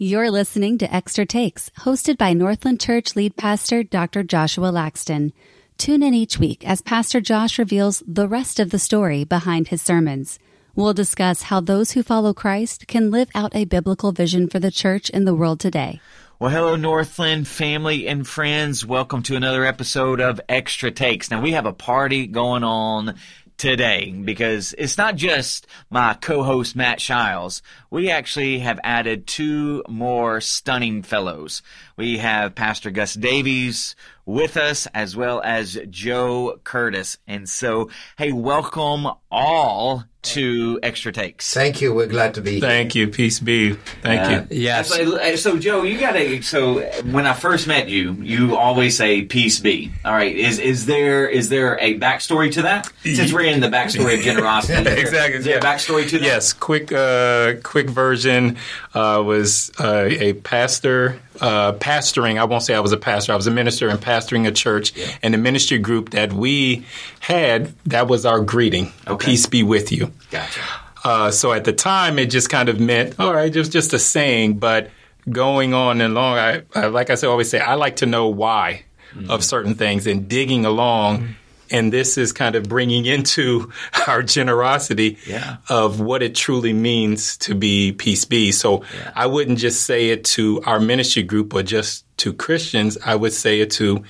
[0.00, 4.22] You're listening to Extra Takes, hosted by Northland Church lead pastor Dr.
[4.22, 5.32] Joshua Laxton.
[5.76, 9.82] Tune in each week as Pastor Josh reveals the rest of the story behind his
[9.82, 10.38] sermons.
[10.76, 14.70] We'll discuss how those who follow Christ can live out a biblical vision for the
[14.70, 16.00] church in the world today.
[16.38, 18.86] Well, hello, Northland family and friends.
[18.86, 21.28] Welcome to another episode of Extra Takes.
[21.28, 23.16] Now, we have a party going on
[23.58, 27.60] today because it's not just my co-host Matt Shiles.
[27.90, 31.60] We actually have added two more stunning fellows.
[31.96, 37.18] We have Pastor Gus Davies with us as well as Joe Curtis.
[37.26, 41.54] And so, hey, welcome all to Extra Takes.
[41.54, 41.94] Thank you.
[41.94, 42.60] We're glad to be here.
[42.60, 43.08] Thank you.
[43.08, 43.74] Peace be.
[44.02, 44.60] Thank Uh, you.
[44.62, 44.88] Yes.
[44.88, 46.42] So, so, Joe, you gotta.
[46.42, 50.34] So, when I first met you, you always say "peace be." All right.
[50.34, 52.90] Is is there is there a backstory to that?
[53.04, 55.60] Since we're in the backstory of generosity, Exactly, Is there yeah.
[55.60, 56.24] backstory to that?
[56.24, 58.56] Yes, quick, uh, quick version
[58.94, 62.38] uh, was uh, a pastor uh, pastoring.
[62.38, 63.32] I won't say I was a pastor.
[63.32, 66.84] I was a minister and pastoring a church, and the ministry group that we
[67.20, 68.92] had that was our greeting.
[69.06, 69.26] Okay.
[69.26, 70.07] Peace be with you.
[70.30, 70.60] Gotcha.
[71.04, 73.98] Uh, so at the time, it just kind of meant, all right, was just a
[73.98, 74.58] saying.
[74.58, 74.90] But
[75.30, 78.28] going on and along, I, I like I say, always say, I like to know
[78.28, 78.84] why
[79.28, 81.34] of certain things and digging along.
[81.70, 83.70] And this is kind of bringing into
[84.06, 85.58] our generosity Yeah.
[85.68, 88.52] of what it truly means to be peace be.
[88.52, 89.12] So Yeah.
[89.14, 92.96] I wouldn't just say it to our ministry group or just to Christians.
[93.04, 94.02] I would say it to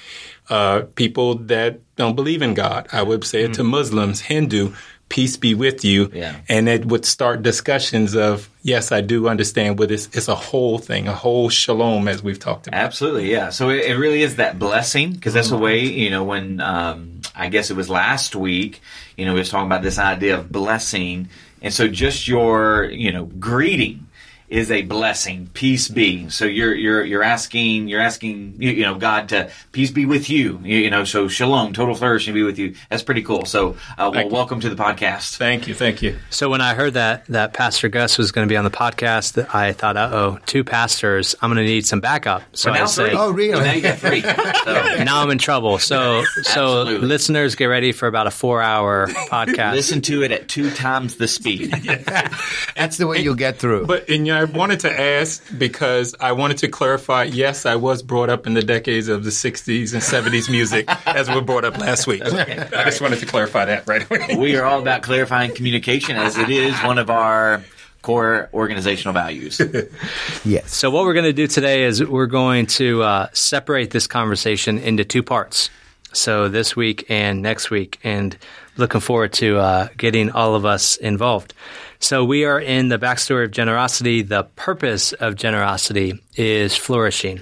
[0.48, 2.88] uh, people that don't believe in God.
[2.92, 4.72] I would say it to Muslims, Hindu.
[5.08, 6.10] Peace be with you.
[6.12, 6.36] Yeah.
[6.48, 10.78] And it would start discussions of, yes, I do understand, but it's, it's a whole
[10.78, 12.78] thing, a whole shalom, as we've talked about.
[12.78, 13.48] Absolutely, yeah.
[13.48, 17.20] So it, it really is that blessing because that's the way you know when um,
[17.34, 18.80] I guess it was last week.
[19.16, 21.28] You know, we was talking about this idea of blessing,
[21.62, 24.07] and so just your you know greeting
[24.48, 25.50] is a blessing.
[25.52, 26.28] Peace be.
[26.30, 30.30] So you're you're you're asking you're asking you, you know God to peace be with
[30.30, 30.60] you.
[30.62, 32.74] You, you know, so shalom, total flourishing be with you.
[32.88, 33.44] That's pretty cool.
[33.44, 35.36] So uh, well, welcome to the podcast.
[35.36, 35.74] Thank you.
[35.74, 36.18] Thank you.
[36.30, 39.54] So when I heard that that Pastor Gus was going to be on the podcast,
[39.54, 42.42] I thought, uh oh, two pastors, I'm going to need some backup.
[42.54, 43.18] So now I said, three.
[43.18, 43.56] Oh, really?
[43.56, 44.24] So now you got three.
[44.68, 45.78] So now I'm in trouble.
[45.78, 49.72] So so listeners, get ready for about a four hour podcast.
[49.72, 51.70] listen to it at two times the speed.
[52.76, 53.86] That's the way you'll get through.
[53.86, 57.24] But in yeah, I wanted to ask because I wanted to clarify.
[57.24, 61.28] Yes, I was brought up in the decades of the '60s and '70s music, as
[61.28, 62.22] we were brought up last week.
[62.22, 64.36] I just wanted to clarify that right away.
[64.38, 67.64] we are all about clarifying communication as it is one of our
[68.02, 69.60] core organizational values.
[70.44, 70.72] yes.
[70.72, 74.78] So what we're going to do today is we're going to uh, separate this conversation
[74.78, 75.68] into two parts.
[76.12, 78.38] So this week and next week, and
[78.76, 81.54] looking forward to uh, getting all of us involved.
[82.00, 84.22] So we are in the backstory of generosity.
[84.22, 87.40] The purpose of generosity is flourishing.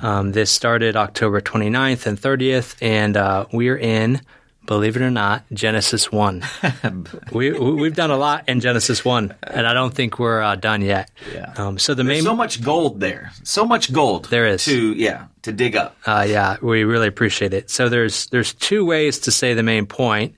[0.00, 4.20] Um, this started October 29th and 30th, and uh, we're in,
[4.66, 6.42] believe it or not, Genesis 1.
[7.32, 10.56] we, we- we've done a lot in Genesis 1, and I don't think we're uh,
[10.56, 11.10] done yet.
[11.32, 11.52] Yeah.
[11.56, 13.32] Um, so the There's main so much gold there.
[13.44, 14.24] So much gold.
[14.26, 14.64] There is.
[14.64, 15.96] To yeah, to dig up.
[16.06, 17.70] Uh, yeah, we really appreciate it.
[17.70, 20.34] So there's there's two ways to say the main point.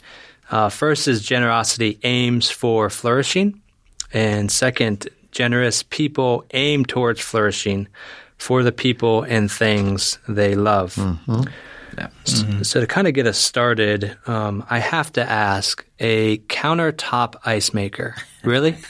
[0.50, 3.60] Uh, first is generosity aims for flourishing,
[4.12, 7.88] and second, generous people aim towards flourishing
[8.38, 10.96] for the people and things they love.
[11.96, 12.08] Yeah.
[12.62, 17.72] So to kind of get us started, um, I have to ask a countertop ice
[17.72, 18.14] maker.
[18.44, 18.76] Really?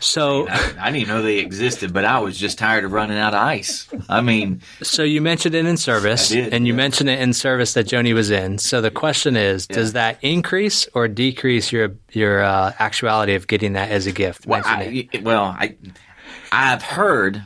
[0.00, 3.34] So I, I didn't know they existed, but I was just tired of running out
[3.34, 3.88] of ice.
[4.08, 6.76] I mean, So you mentioned it in service, I did, and you yeah.
[6.76, 8.58] mentioned it in service that Joni was in.
[8.58, 13.72] So the question is, does that increase or decrease your your uh, actuality of getting
[13.72, 14.46] that as a gift?
[14.46, 15.76] well, I, well, I
[16.52, 17.42] I've heard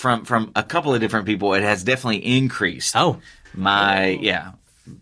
[0.00, 2.96] from from a couple of different people it has definitely increased.
[2.96, 3.20] oh,
[3.54, 4.52] my yeah.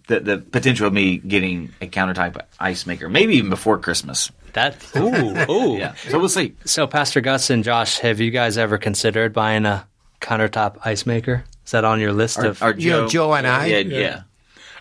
[0.09, 4.31] The, the potential of me getting a countertop ice maker, maybe even before Christmas.
[4.53, 5.79] that ooh ooh.
[5.79, 6.55] Yeah, so we'll see.
[6.67, 9.87] So Pastor Gus and Josh, have you guys ever considered buying a
[10.21, 11.45] countertop ice maker?
[11.65, 12.63] Is that on your list Or, of?
[12.63, 14.23] or You know, Joe and I- Yeah, yeah.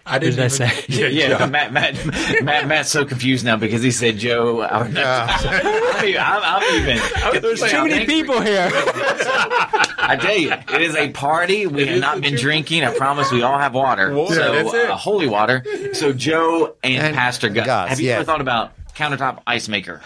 [0.07, 0.85] I didn't did I even, say?
[0.87, 4.61] Yeah, Yeah, Matt, Matt, Matt, Matt's so confused now because he said Joe.
[4.61, 7.41] I'm, I'm, I'm even.
[7.41, 8.69] There's too many people here.
[8.73, 11.67] I tell you, it is a party.
[11.67, 12.83] We have not been drinking.
[12.83, 14.13] I promise we all have water.
[14.13, 14.89] Water, so, that's it.
[14.89, 15.63] Uh, holy water.
[15.93, 17.65] So, Joe and, And Pastor Gus.
[17.65, 18.15] Gus, have you yeah.
[18.15, 20.01] ever thought about countertop ice maker?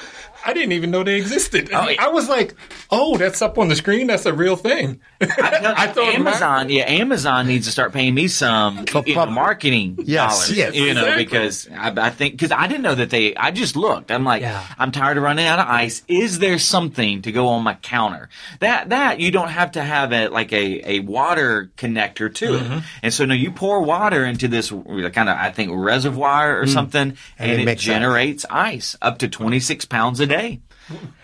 [0.46, 1.70] I didn't even know they existed.
[1.74, 2.04] Oh, yeah.
[2.04, 2.56] I was like,
[2.90, 4.08] "Oh, that's up on the screen.
[4.08, 8.86] That's a real thing." I thought Amazon, yeah, Amazon needs to start paying me some
[8.88, 10.58] For you know, marketing Yes, dollars.
[10.58, 10.76] yes.
[10.76, 11.24] you know, Exactly.
[11.26, 13.36] because I, I think because I didn't know that they.
[13.36, 14.12] I just looked.
[14.12, 14.66] I'm like, Yeah.
[14.78, 16.02] I'm tired of running out of ice.
[16.08, 18.30] Is there something to go on my counter?
[18.60, 22.74] That that you don't have to have a like a a water connector to Mm-hmm.
[22.80, 22.84] it.
[23.04, 27.18] And so now you pour water into this kind of I think reservoir or something,
[27.38, 27.62] and, Mm.
[27.64, 30.62] it it, generates ice up to 26 pounds a day.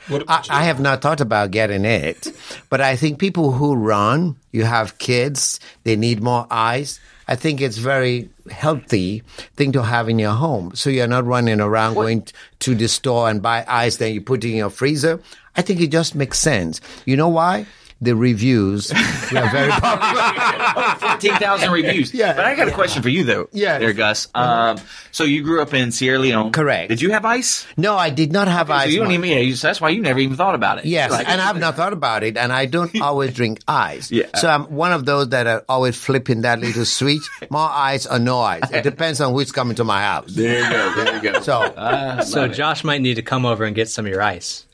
[0.08, 0.44] What I.
[0.50, 2.28] I have not thought about getting it,
[2.70, 7.00] but I think people who run, you have kids, they need more ice.
[7.28, 9.24] I think it's very healthy
[9.58, 10.74] thing to have in your home.
[10.76, 14.22] So you're not running around going t- to the store and buy ice, then you
[14.22, 15.20] put it in your freezer.
[15.58, 16.80] I think it just makes sense.
[17.06, 17.66] You know why?
[18.00, 18.92] The reviews
[19.34, 20.96] were very popular.
[21.00, 22.14] 14,000 reviews.
[22.14, 22.34] Yeah.
[22.34, 23.50] But I got a question for you, though.
[23.52, 23.80] Yeah.
[23.80, 24.28] There, Gus.
[24.36, 24.78] Um,
[25.12, 26.52] so you grew up in Sierra Leone.
[26.52, 26.90] Correct.
[26.90, 27.66] Did you have ice?
[27.76, 28.92] No, I did not have So ice.
[28.92, 30.86] you don't even, yeah, you- so that's why you never even thought about it.
[30.86, 34.12] Yes, Like- and I've not thought about it, and I don't always drink ice.
[34.12, 34.26] Yeah.
[34.36, 38.20] So I'm one of those that are always flipping that little switch: more ice or
[38.20, 38.70] no ice.
[38.72, 40.34] It depends on who's coming to my house.
[40.36, 41.04] There you go.
[41.04, 41.40] There you go.
[41.42, 44.66] So, So Josh might need to come over and get some of your ice.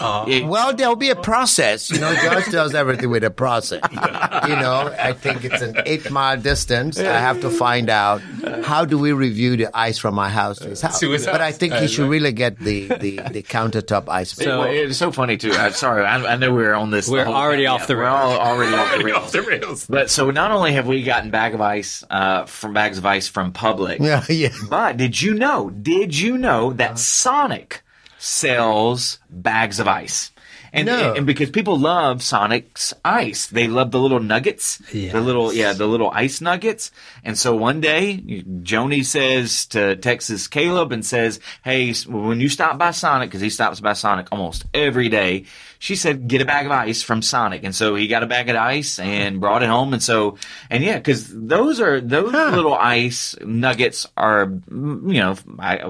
[0.00, 0.46] Yeah.
[0.46, 1.90] well, there'll be a process.
[1.90, 3.80] You know, Josh does everything with a process.
[3.92, 6.98] You know, I think it's an eight mile distance.
[6.98, 8.20] I have to find out
[8.64, 11.00] how do we review the ice from my house to his house.
[11.00, 14.32] To his But I think he Uh, should really get the the, the countertop ice.
[14.32, 15.52] So, it's so funny too.
[15.52, 16.04] I'm sorry.
[16.04, 17.08] I, I know we're on this.
[17.08, 17.74] We're whole already time.
[17.74, 18.12] off the rails.
[18.12, 19.32] We're all already off the off rails.
[19.32, 19.86] the rails.
[19.86, 23.28] But so not only have we gotten bag of ice uh, from bags of ice
[23.28, 24.48] from Publix, yeah, yeah.
[24.68, 25.70] but did you know?
[25.70, 27.82] Did you know that Sonic
[28.20, 30.30] sells bags of ice?
[30.72, 31.14] And, No.
[31.14, 35.12] and because people love Sonic's ice, they love the little nuggets, Yes.
[35.12, 36.90] the little yeah, the little ice nuggets.
[37.24, 38.22] And so one day,
[38.62, 43.50] Joni says to Texas Caleb and says, "Hey, when you stop by Sonic, because he
[43.50, 45.44] stops by Sonic almost every day."
[45.82, 48.48] She said, "Get a bag of ice from Sonic," and so he got a bag
[48.50, 49.94] of ice and brought it home.
[49.94, 50.36] And so,
[50.68, 55.36] and yeah, because those are those little ice nuggets are, you know,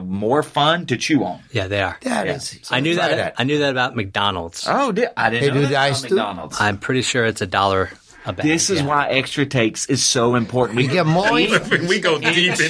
[0.04, 1.40] more fun to chew on.
[1.52, 1.98] Yeah, they are.
[2.02, 2.34] That Yeah.
[2.34, 4.66] is- I knew try that, I knew that about McDonald's.
[4.70, 6.14] Oh, did, I didn't They know do that the ice too?
[6.14, 6.60] McDonald's.
[6.60, 7.90] I'm pretty sure it's a dollar
[8.26, 8.44] a bag.
[8.44, 8.86] This is yeah.
[8.86, 10.76] why extra takes is so important.
[10.76, 11.32] We get more.
[11.32, 12.64] we go deep into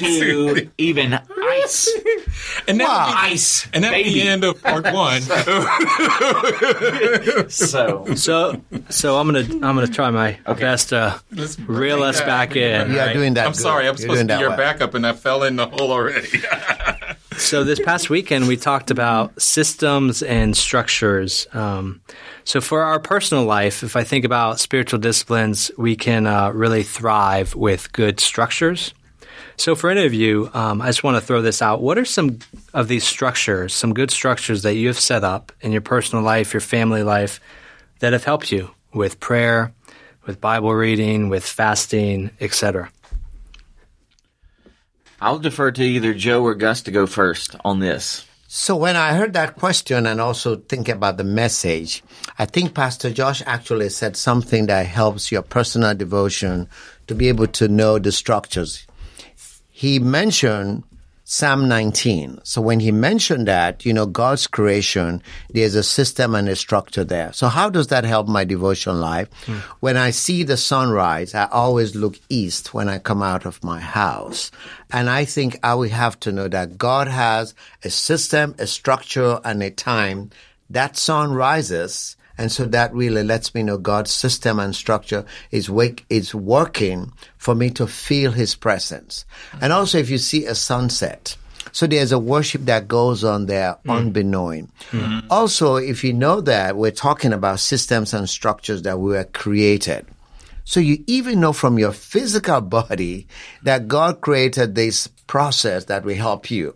[0.55, 1.91] into even ice,
[2.69, 4.21] and that'll be, ice, and that'll be baby.
[4.21, 5.23] the end of part one.
[7.49, 8.61] So So,
[8.91, 12.91] so I'm gonna I'm gonna try my best to Let's reel us back in.
[12.93, 13.13] You are right?
[13.13, 13.47] doing that.
[13.47, 13.61] I'm good.
[13.61, 14.59] sorry, I'm You're supposed to doing be your well.
[14.59, 16.29] backup, and I fell in the hole already.
[17.41, 21.49] So this past weekend we talked about systems and structures.
[21.53, 22.01] Um,
[22.45, 26.85] so for our personal life, if I think about spiritual disciplines, we can uh, really
[26.85, 28.95] thrive with good structures.
[29.57, 31.83] So for any of you, um, I just want to throw this out.
[31.83, 32.39] What are some
[32.73, 36.55] of these structures, some good structures that you have set up in your personal life,
[36.55, 37.41] your family life,
[37.99, 39.73] that have helped you with prayer,
[40.25, 42.91] with Bible reading, with fasting, etc.?
[45.21, 48.25] I'll defer to either Joe or Gus to go first on this.
[48.49, 52.03] So when I heard that question and also think about the message,
[52.39, 56.69] I think Pastor Josh actually said something that helps your personal devotion
[57.07, 58.87] to be able to know the structures.
[59.69, 60.85] He mentioned
[61.33, 62.41] Psalm 19.
[62.43, 67.05] So when he mentioned that, you know, God's creation, there's a system and a structure
[67.05, 67.33] there.
[67.33, 69.29] So how does that help my devotion life?
[69.47, 69.59] Hmm.
[69.79, 73.79] When I see the sunrise, I always look east when I come out of my
[73.79, 74.51] house.
[74.91, 77.55] And I think I will have to know that God has
[77.85, 80.31] a system, a structure, and a time
[80.69, 82.17] that sun rises.
[82.41, 87.13] And so that really lets me know God's system and structure is wake, is working
[87.37, 89.27] for me to feel his presence.
[89.61, 91.37] And also if you see a sunset,
[91.73, 93.91] so there's a worship that goes on there hmm.
[93.91, 94.71] unbeknown.
[94.91, 95.19] Hmm.
[95.29, 100.07] Also, if you know that we're talking about systems and structures that were created.
[100.65, 103.27] So you even know from your physical body
[103.65, 106.75] that God created this process that will help you.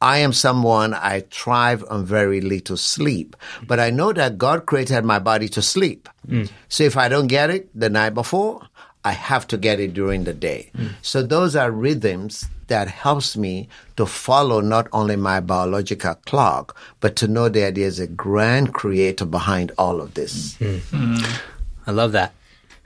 [0.00, 3.36] I am someone I thrive on very little sleep,
[3.66, 6.08] but I know that God created my body to sleep.
[6.28, 6.50] Mm.
[6.68, 8.68] So if I don't get it the night before,
[9.04, 10.70] I have to get it during the day.
[10.76, 10.90] Mm.
[11.00, 17.16] So those are rhythms that helps me to follow not only my biological clock, but
[17.16, 20.56] to know that there's a grand creator behind all of this.
[20.58, 21.40] Mm.
[21.86, 22.34] I love that.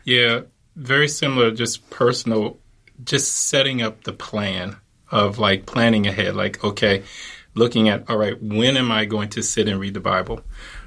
[0.05, 0.43] Yeah,
[0.77, 2.59] very similar, just personal,
[3.03, 4.77] just setting up the plan
[5.11, 6.37] of like planning ahead.
[6.37, 7.03] Like, okay,
[7.55, 10.41] looking at, all right, when am I going to sit and read the Bible?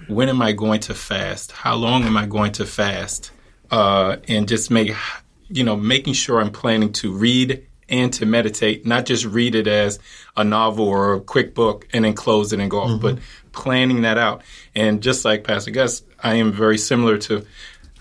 [0.07, 1.51] When am I going to fast?
[1.51, 3.31] How long am I going to fast?
[3.71, 4.93] Uh, and just make,
[5.49, 9.67] you know, making sure I'm planning to read and to meditate, not just read it
[9.67, 9.99] as
[10.37, 13.19] a novel or a quick book and then close it and go off, but
[13.51, 14.41] planning that out.
[14.73, 17.45] And just like Pastor Gus, I am very similar to.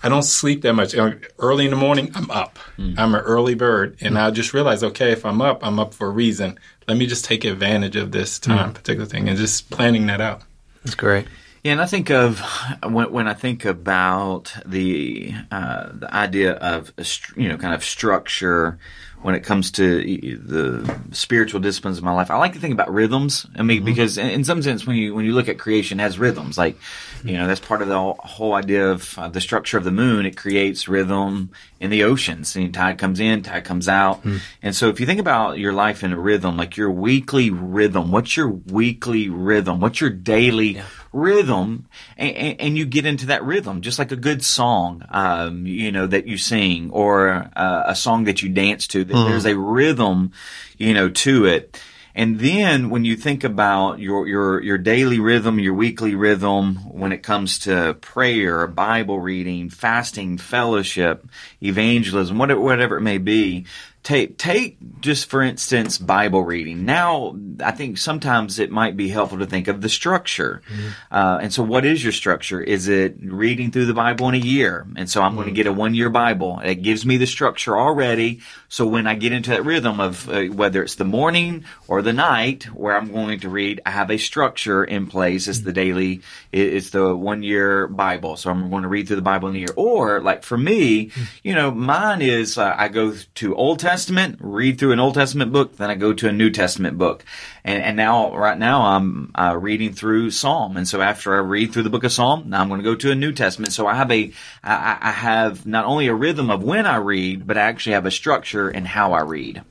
[0.03, 0.93] I don't sleep that much.
[1.39, 2.59] Early in the morning, I'm up.
[2.77, 2.99] Mm.
[2.99, 4.21] I'm an early bird, and mm.
[4.21, 6.59] I just realize, okay, if I'm up, I'm up for a reason.
[6.87, 8.73] Let me just take advantage of this time, mm.
[8.73, 10.41] particular thing, and just planning that out.
[10.83, 11.25] That's great.
[11.63, 12.41] Yeah, and I think of
[12.83, 16.91] when, when I think about the uh, the idea of
[17.37, 18.79] you know kind of structure
[19.23, 20.01] when it comes to
[20.37, 22.29] the spiritual disciplines of my life.
[22.29, 23.47] I like to think about rhythms.
[23.55, 23.85] I mean, mm-hmm.
[23.85, 26.57] because in some sense, when you when you look at creation, it has rhythms.
[26.57, 26.77] Like,
[27.23, 30.25] you know, that's part of the whole idea of uh, the structure of the moon.
[30.25, 32.55] It creates rhythm in the oceans.
[32.57, 34.19] And tide comes in, tide comes out.
[34.19, 34.37] Mm-hmm.
[34.61, 38.11] And so, if you think about your life in a rhythm, like your weekly rhythm,
[38.11, 39.79] what's your weekly rhythm?
[39.79, 44.15] What's your daily yeah rhythm and, and, you get into that rhythm just like a
[44.15, 48.87] good song um, you know that you sing or uh, a song that you dance
[48.87, 49.29] to mm.
[49.29, 50.31] there's a rhythm
[50.77, 51.79] you know to it
[52.15, 57.11] and then when you think about your your your daily rhythm your weekly rhythm when
[57.11, 61.27] it comes to prayer bible reading fasting fellowship
[61.61, 63.65] evangelism whatever whatever it may be
[64.03, 66.85] take take just for instance Bible reading.
[66.85, 70.61] Now, I think sometimes it might be helpful to think of the structure.
[70.69, 70.87] Mm-hmm.
[71.11, 72.61] Uh, and so, what is your structure?
[72.61, 74.85] Is it reading through the Bible in a year?
[74.95, 75.37] And so, I'm mm-hmm.
[75.37, 76.59] going to get a one year Bible.
[76.63, 78.41] It gives me the structure already.
[78.73, 82.11] So when I get into that rhythm of uh, whether it's the morning or the
[82.11, 85.47] night where I'm going to read, I have a structure in place.
[85.47, 85.75] It's the mm-hmm.
[85.75, 88.35] daily, it's the one year Bible.
[88.35, 89.73] So I'm going to read through the Bible in a year.
[89.75, 91.23] Or like for me, mm-hmm.
[91.43, 93.92] you know, mine is uh, I go to Old Testament,
[94.39, 97.23] read through an Old Testament book, then I go to a New Testament book.
[97.63, 100.77] And, and now, right now, I'm uh, reading through Psalm.
[100.77, 102.95] And so after I read through the book of Psalm, now I'm going to go
[102.95, 103.73] to a New Testament.
[103.73, 104.31] So I have a,
[104.63, 108.05] I, I have not only a rhythm of when I read, but I actually have
[108.05, 109.61] a structure in how I read.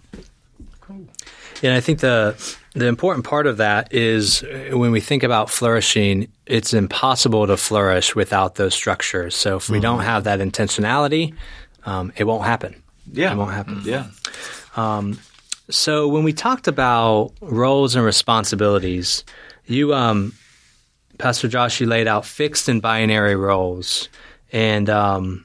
[0.81, 1.07] Cool.
[1.63, 2.37] And I think the
[2.75, 7.57] the important part of that is uh, when we think about flourishing, it's impossible to
[7.57, 9.37] flourish without those structures.
[9.37, 9.83] So if we mm-hmm.
[9.83, 11.35] don't have that intentionality,
[11.85, 12.82] um, it won't happen.
[13.11, 13.83] Yeah, it won't happen.
[13.85, 14.07] Yeah.
[14.77, 15.19] Um,
[15.71, 19.25] so when we talked about roles and responsibilities,
[19.67, 20.35] you, um,
[21.19, 24.09] Pastor Josh, you laid out fixed and binary roles,
[24.53, 25.45] and um,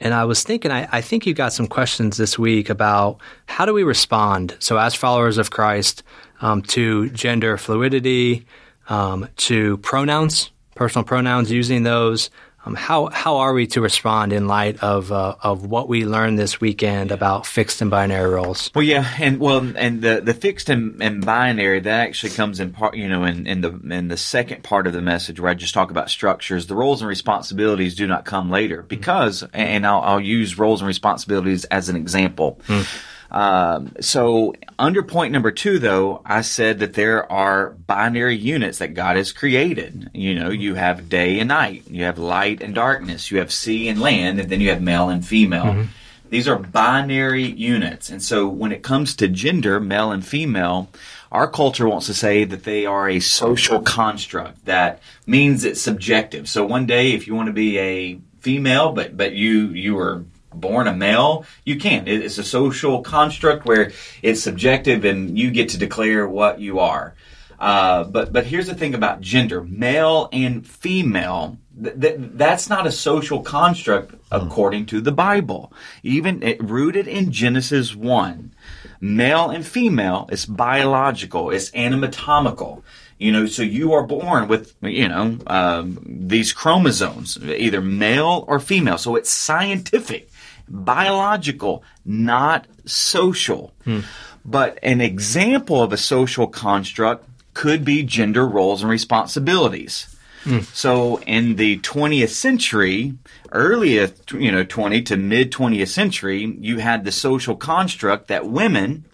[0.00, 3.66] and I was thinking, I, I, think you got some questions this week about how
[3.66, 4.56] do we respond.
[4.58, 6.02] So as followers of Christ,
[6.40, 8.46] um, to gender fluidity,
[8.88, 12.30] um, to pronouns, personal pronouns, using those,
[12.66, 16.38] um, how how are we to respond in light of uh, of what we learned
[16.38, 18.70] this weekend about fixed and binary roles?
[18.74, 22.72] Well, yeah, and well, and the the fixed and, and binary that actually comes in
[22.72, 25.54] part, you know, in, in the in the second part of the message where I
[25.54, 26.66] just talk about structures.
[26.66, 30.88] The roles and responsibilities do not come later because, and I'll, I'll use roles and
[30.88, 32.60] responsibilities as an example.
[32.66, 32.86] Mm.
[33.30, 38.94] Um, so under point number two, though, I said that there are binary units that
[38.94, 40.10] God has created.
[40.14, 43.88] You know, you have day and night, you have light and darkness, you have sea
[43.88, 45.64] and land, and then you have male and female.
[45.64, 45.84] Mm-hmm.
[46.30, 48.08] These are binary units.
[48.08, 50.88] And so when it comes to gender, male and female,
[51.32, 56.48] our culture wants to say that they are a social construct that means it's subjective.
[56.48, 60.24] So one day, if you want to be a female, but, but you, you are
[60.52, 62.08] born a male, you can't.
[62.08, 63.92] It's a social construct where
[64.22, 67.14] it's subjective and you get to declare what you are.
[67.58, 71.58] Uh, but but here's the thing about gender: male and female.
[71.80, 75.70] Th- th- that's not a social construct according to the Bible.
[76.02, 78.54] Even it, rooted in Genesis one,
[78.98, 81.50] male and female is biological.
[81.50, 82.82] It's anatomical.
[83.18, 88.58] You know, so you are born with, you know, um, these chromosomes, either male or
[88.58, 88.96] female.
[88.96, 90.29] So it's scientific
[90.70, 93.72] biological, not social.
[93.84, 94.00] Hmm.
[94.44, 100.16] But an example of a social construct could be gender roles and responsibilities.
[100.44, 100.60] Hmm.
[100.72, 103.14] So in the 20th century,
[103.52, 109.04] earliest, you know, 20 to mid 20th century, you had the social construct that women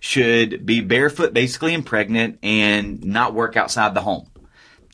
[0.00, 4.28] should be barefoot, basically and pregnant, and not work outside the home.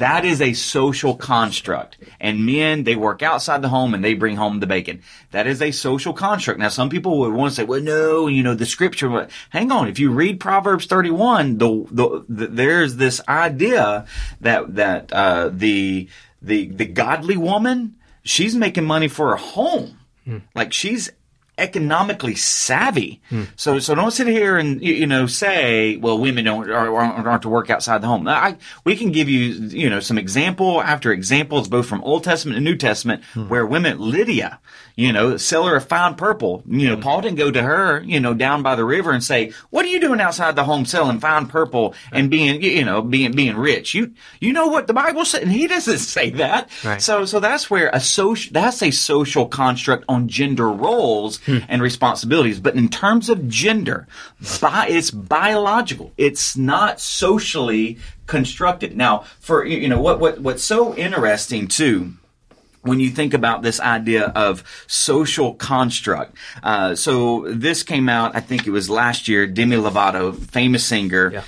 [0.00, 1.98] That is a social construct.
[2.18, 5.02] And men, they work outside the home and they bring home the bacon.
[5.32, 6.58] That is a social construct.
[6.58, 9.70] Now, some people would want to say, well, no, you know, the scripture, but hang
[9.70, 9.88] on.
[9.88, 14.06] If you read Proverbs 31, the, the, the there's this idea
[14.40, 16.08] that, that, uh, the,
[16.40, 19.98] the, the godly woman, she's making money for her home.
[20.24, 20.38] Hmm.
[20.54, 21.10] Like she's
[21.60, 23.20] economically savvy.
[23.56, 27.26] So, so don't sit here and you, you know say, well, women don't are, aren't,
[27.26, 28.26] aren't to work outside the home.
[28.26, 32.56] I, we can give you you know some example after examples, both from Old Testament
[32.56, 34.58] and New Testament, where women Lydia,
[34.96, 38.34] you know, seller of fine purple, you know, Paul didn't go to her, you know,
[38.34, 41.46] down by the river and say, "What are you doing outside the home selling fine
[41.46, 45.42] purple and being you know being being rich?" You you know what the Bible said,
[45.42, 46.70] and he doesn't say that.
[46.84, 47.00] Right.
[47.00, 52.60] So so that's where a social that's a social construct on gender roles and responsibilities.
[52.60, 54.06] But in terms of gender,
[54.60, 56.12] bi- it's biological.
[56.16, 58.96] It's not socially constructed.
[58.96, 62.14] Now, for you you know what what what's so interesting too
[62.82, 66.34] when you think about this idea of social construct.
[66.62, 69.46] Uh, so this came out, I think it was last year.
[69.46, 71.30] Demi Lovato, famous singer.
[71.30, 71.42] Yeah.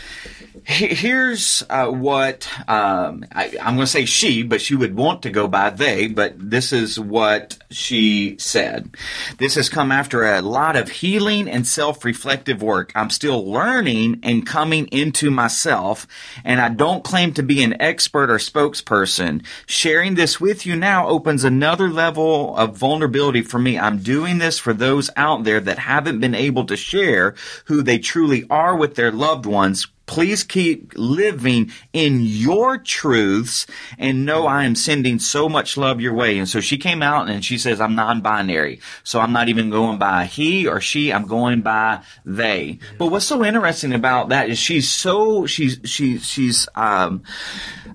[0.65, 5.23] He- Here's uh, what um, I, I'm going to say she, but she would want
[5.23, 6.07] to go by they.
[6.07, 8.95] But this is what she said.
[9.39, 12.93] This has come after a lot of healing and self-reflective work.
[12.95, 16.07] I'm still learning and coming into myself,
[16.45, 19.45] and I don't claim to be an expert or spokesperson.
[19.67, 23.79] Sharing this with you now opens another level of vulnerability for me.
[23.79, 27.99] I'm doing this for those out there that haven't been able to share who they
[27.99, 33.67] truly are with their loved ones Please keep living in your truths
[33.97, 36.37] and know I am sending so much love your way.
[36.37, 38.81] And so she came out and she says, I'm non-binary.
[39.05, 41.11] So I'm not even going by he or she.
[41.15, 42.79] I'm going by they.
[42.99, 47.23] But what's so interesting about that is she's so, she's, she's, she's, um,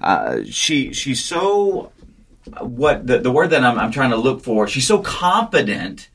[0.01, 1.91] uh, she, she's so,
[2.59, 6.09] what the, the word that I'm, I'm trying to look for, she's so confident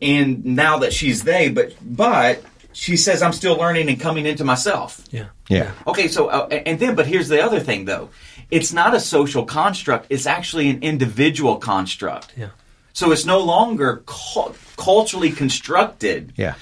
[0.00, 2.44] in now that she's they, but, but,
[2.78, 5.02] she says, I'm still learning and coming into myself.
[5.10, 5.26] Yeah.
[5.48, 5.72] Yeah.
[5.86, 8.10] Okay, so, uh, and then, but here's the other thing though.
[8.52, 12.32] It's not a social construct, it's actually an individual construct.
[12.36, 12.50] Yeah.
[12.92, 16.54] So it's no longer cul- culturally constructed, Yeah.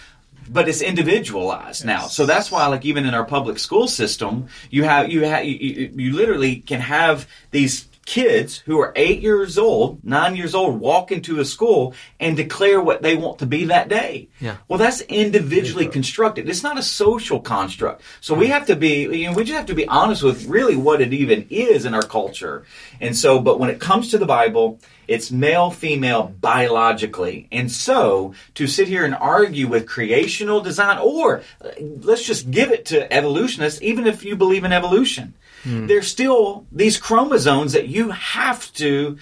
[0.48, 2.06] but it's individualized now.
[2.08, 5.54] So that's why, like, even in our public school system, you have, you have, you,
[5.54, 10.80] you, you literally can have these kids who are eight years old, nine years old,
[10.80, 14.28] walk into a school and declare what they want to be that day.
[14.40, 14.56] Yeah.
[14.68, 16.48] Well, that's individually constructed.
[16.48, 18.02] It's not a social construct.
[18.20, 20.76] So we have to be, you know, we just have to be honest with really
[20.76, 22.64] what it even is in our culture.
[23.00, 27.48] And so, but when it comes to the Bible, it's male, female, biologically.
[27.52, 32.70] And so, to sit here and argue with creational design, or uh, let's just give
[32.70, 35.34] it to evolutionists, even if you believe in evolution,
[35.66, 39.18] there's still these chromosomes that you have to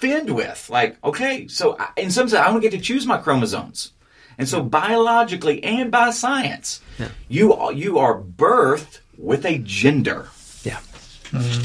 [0.00, 0.68] fend with.
[0.68, 3.92] Like, okay, so I- in some sense, I don't get to choose my chromosomes.
[4.36, 6.80] And so biologically and by science,
[7.28, 10.26] you are, you are birthed with a gender.
[10.64, 10.80] Yeah.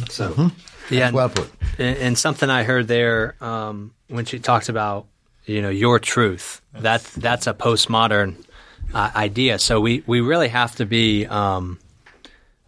[0.10, 0.52] So
[0.92, 1.08] Yeah.
[1.08, 1.50] and- Well put.
[1.80, 5.06] And, and something I heard there um, when she talked about,
[5.46, 6.62] you know, your truth.
[6.74, 8.36] That that's a postmodern
[8.94, 9.58] uh, idea.
[9.60, 11.80] So we we really have to be um,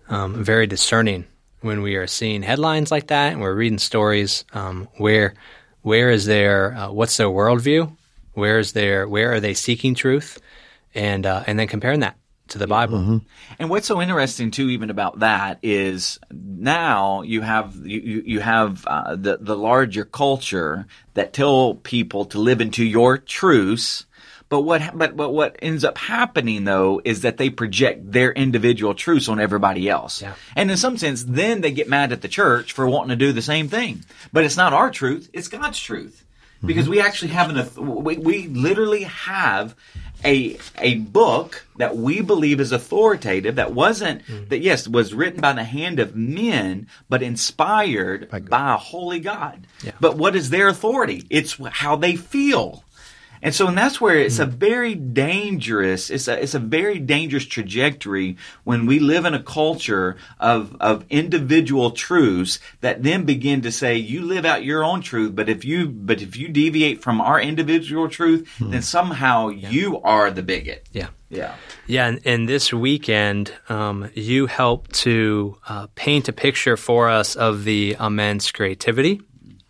[0.09, 1.25] um, very discerning
[1.61, 4.45] when we are seeing headlines like that and we're reading stories.
[4.53, 5.33] Um, where
[5.81, 7.95] where is their uh, what's their worldview?
[8.33, 10.39] Where is their where are they seeking truth?
[10.93, 12.17] And uh, and then comparing that
[12.51, 13.21] to the Bible.
[13.59, 18.39] And what's so interesting too, even about that, is now you have you you, you
[18.39, 24.05] have uh, the the larger culture that tell people to live into your truths.
[24.51, 28.93] But what but but what ends up happening though is that they project their individual
[28.93, 30.21] truths on everybody else.
[30.21, 30.33] Yeah.
[30.57, 33.31] And in some sense, then they get mad at the church for wanting to do
[33.31, 34.03] the same thing.
[34.33, 36.25] But it's not our truth; it's God's truth.
[36.63, 39.73] Because we actually have an, we, we literally have
[40.25, 44.49] a a book that we believe is authoritative that wasn't mm.
[44.49, 49.65] that yes was written by the hand of men but inspired by, a holy God.
[49.99, 51.25] But what is their authority?
[51.29, 52.83] It's how they feel.
[53.41, 57.45] And so, and that's where it's a very dangerous, it's a, it's a very dangerous
[57.45, 63.71] trajectory when we live in a culture of, of individual truths that then begin to
[63.71, 67.19] say, you live out your own truth, but if you, but if you deviate from
[67.19, 70.87] our individual truth, then somehow you are the bigot.
[70.91, 71.07] Yeah.
[71.29, 71.55] Yeah.
[71.87, 77.35] Yeah, and, and this weekend, um, you helped to uh, paint a picture for us
[77.35, 79.21] of the immense creativity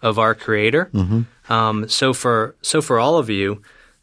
[0.02, 0.90] of our Creator.
[1.50, 3.62] Um, so for so for all of you,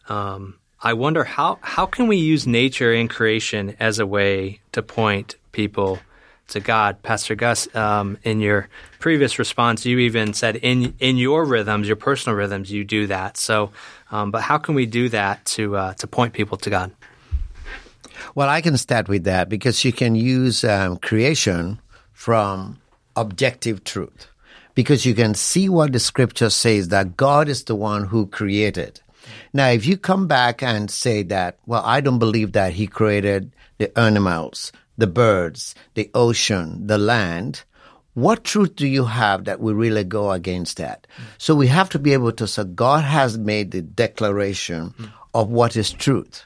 [0.09, 4.83] um, I wonder how how can we use nature and creation as a way to
[4.83, 5.99] point people
[6.49, 7.69] to God, Pastor Gus.
[7.75, 12.71] Um, in your previous response, you even said in in your rhythms, your personal rhythms,
[12.71, 13.37] you do that.
[13.37, 13.71] So,
[14.11, 16.93] um, but how can we do that to uh, to point people to God?
[18.35, 21.81] Well, I can start with that because you can use um, creation
[22.13, 22.79] from
[23.17, 24.29] objective truth
[24.79, 29.01] because you can see what the scripture says that God is the one who created.
[29.53, 33.51] Now, if you come back and say that, well, I don't believe that he created
[33.79, 37.65] the animals, the birds, the ocean, the land,
[38.15, 41.09] what truth do you have that we really go against that?
[41.39, 44.95] So we have to be able to say God has made the declaration
[45.35, 46.45] of what is truth.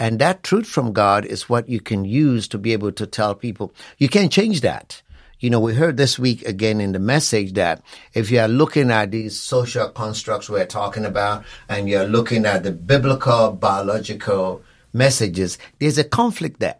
[0.00, 3.36] And that truth from God is what you can use to be able to tell
[3.36, 3.72] people.
[3.98, 5.00] You can't change that.
[5.40, 7.80] You know, we heard this week again in the message that
[8.12, 12.64] if you are looking at these social constructs we're talking about and you're looking at
[12.64, 16.78] the biblical, biological messages, there's a conflict there.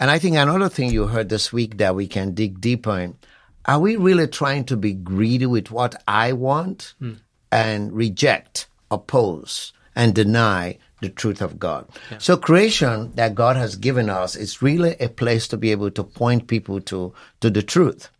[0.00, 3.16] And I think another thing you heard this week that we can dig deeper in,
[3.64, 7.14] are we really trying to be greedy with what I want hmm.
[7.52, 11.86] and reject, oppose, and deny the truth of God?
[12.18, 16.04] So creation that God has given us is really a place to be able to
[16.04, 18.10] point people to, to the truth.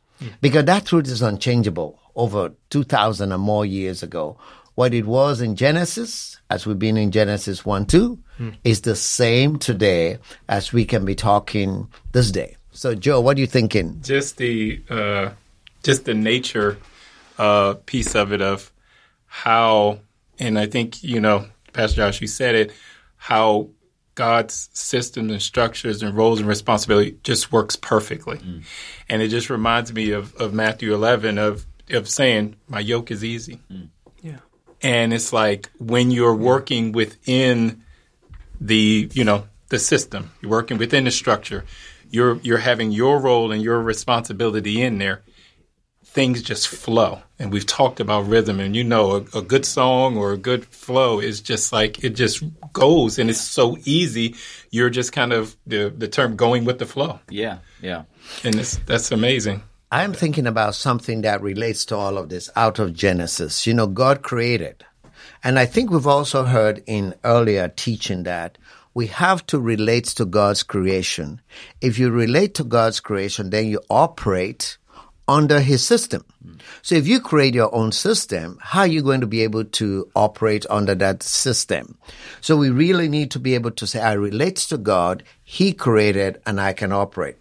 [0.40, 4.38] Because that truth is unchangeable over 2,000 or more years ago.
[4.74, 8.18] What it was in Genesis, as we've been in Genesis 1 2,
[8.64, 10.18] is the same today
[10.48, 12.56] as we can be talking this day.
[12.72, 14.00] So, Joe, what are you thinking?
[14.02, 15.30] just the uh,
[15.84, 16.78] just the nature
[17.38, 18.72] uh, piece of it of
[19.26, 20.00] how,
[20.40, 22.72] and I think you know, Pastor Josh, you said it,
[23.16, 23.68] how
[24.14, 28.64] God's systems and structures and roles and responsibility just works perfectly, mm.
[29.08, 33.22] and it just reminds me of, of Matthew eleven of of saying, "My yoke is
[33.22, 33.88] easy." Mm.
[34.22, 34.38] Yeah.
[34.80, 37.82] and it's like when you're working within
[38.60, 41.64] the you know the system you're working within the structure
[42.10, 45.22] you're you're having your role and your responsibility in there
[46.04, 50.16] things just flow and we've talked about rhythm and you know a, a good song
[50.16, 54.34] or a good flow is just like it just goes and it's so easy
[54.70, 58.04] you're just kind of the the term going with the flow Yeah, yeah.
[58.42, 62.80] and it's, that's amazing I'm thinking about something that relates to all of this out
[62.80, 63.64] of Genesis.
[63.64, 64.84] You know, God created.
[65.44, 68.58] And I think we've also heard in earlier teaching that
[68.92, 71.40] we have to relate to God's creation.
[71.80, 74.78] If you relate to God's creation, then you operate
[75.26, 76.24] under his system.
[76.82, 80.10] So if you create your own system, how are you going to be able to
[80.14, 81.98] operate under that system?
[82.40, 86.40] So we really need to be able to say, I relate to God, he created,
[86.46, 87.36] and I can operate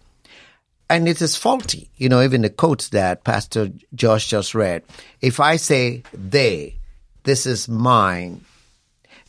[0.90, 1.90] and it is faulty.
[1.96, 4.82] You know, even the quotes that Pastor Josh just read.
[5.20, 6.76] If I say they,
[7.24, 8.44] this is mine,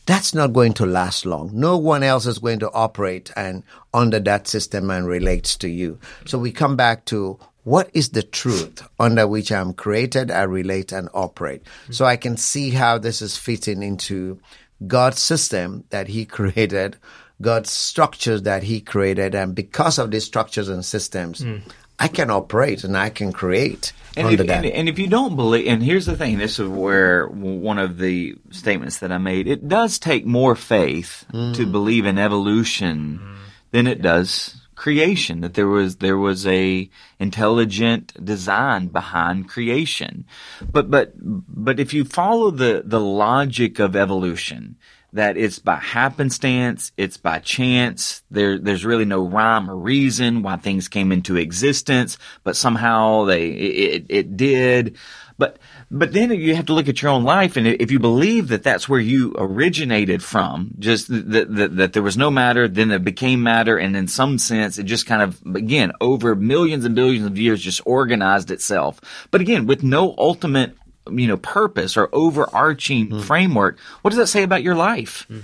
[0.06, 1.50] that's not going to last long.
[1.52, 5.98] No one else is going to operate and under that system and relates to you.
[6.26, 10.92] So we come back to what is the truth under which I'm created, I relate
[10.92, 11.62] and operate.
[11.90, 14.38] So I can see how this is fitting into
[14.86, 16.96] God's system that he created
[17.40, 21.56] God's structures that He created, and because of these structures and systems, hmm.
[21.98, 25.66] I can operate and I can create And if, and, and if you don't believe,
[25.66, 29.66] and here's the thing, this is where one of the statements that I made, it
[29.68, 31.72] does take more faith to hmm.
[31.72, 33.34] believe in evolution hmm.
[33.72, 35.40] than it does creation.
[35.40, 40.24] That there was there was a intelligent design behind creation,
[40.70, 44.76] but but but if you follow the the logic of evolution,
[45.16, 48.22] that it's by happenstance, it's by chance.
[48.30, 53.48] There, there's really no rhyme or reason why things came into existence, but somehow they,
[53.48, 54.96] it, it did.
[55.38, 55.58] But,
[55.90, 58.62] but then you have to look at your own life, and if you believe that
[58.62, 63.04] that's where you originated from, just that, that, that there was no matter, then it
[63.04, 67.26] became matter, and in some sense, it just kind of, again, over millions and billions
[67.26, 69.00] of years, just organized itself.
[69.30, 70.76] But again, with no ultimate
[71.10, 73.20] you know, purpose or overarching hmm.
[73.20, 75.26] framework, what does that say about your life?
[75.28, 75.40] Hmm.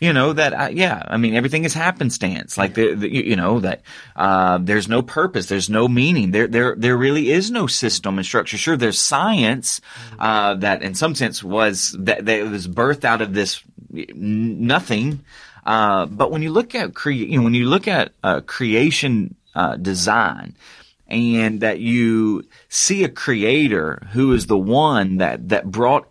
[0.00, 1.02] You know that, uh, yeah.
[1.08, 2.56] I mean, everything is happenstance.
[2.56, 3.82] Like the, the you know that
[4.14, 6.30] uh, there's no purpose, there's no meaning.
[6.30, 8.56] There, there, there really is no system and structure.
[8.56, 9.80] Sure, there's science
[10.18, 15.24] uh, that, in some sense, was that, that was birthed out of this nothing.
[15.66, 19.34] Uh, but when you look at cre- you know, when you look at uh, creation
[19.54, 20.54] uh, design,
[21.08, 26.06] and that you see a creator who is the one that, that brought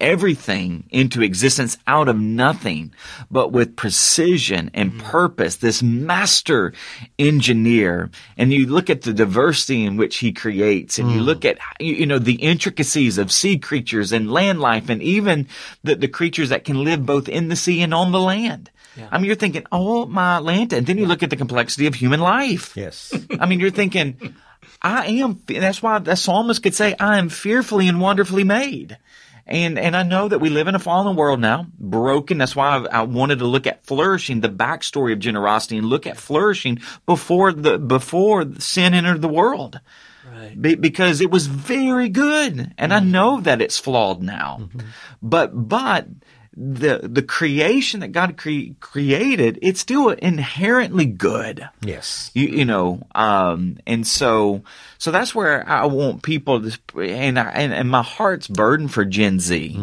[0.00, 2.92] everything into existence out of nothing,
[3.30, 5.02] but with precision and mm.
[5.02, 6.72] purpose, this master
[7.18, 8.10] engineer.
[8.36, 11.24] And you look at the diversity in which he creates and you mm.
[11.24, 15.48] look at, you know, the intricacies of sea creatures and land life and even
[15.84, 18.70] the, the creatures that can live both in the sea and on the land.
[19.10, 20.76] I mean, you're thinking, oh my Atlanta.
[20.76, 22.76] And then you look at the complexity of human life.
[22.76, 23.12] yes.
[23.40, 24.34] I mean, you're thinking,
[24.80, 28.96] I am, that's why the psalmist could say, I am fearfully and wonderfully made.
[29.46, 32.38] And, and I know that we live in a fallen world now, broken.
[32.38, 36.06] That's why I, I wanted to look at flourishing, the backstory of generosity and look
[36.06, 39.80] at flourishing before the, before sin entered the world.
[40.28, 40.60] Right.
[40.60, 42.74] Be, because it was very good.
[42.76, 43.10] And I mm-hmm.
[43.12, 44.58] know that it's flawed now.
[44.62, 44.80] Mm-hmm.
[45.22, 46.08] But, but
[46.56, 51.68] the the creation that God cre- created, it's still inherently good.
[51.82, 52.30] Yes.
[52.32, 54.62] You, you know, um, and so
[54.96, 59.04] so that's where I want people to, and I, and, and my heart's burden for
[59.04, 59.78] Gen Z.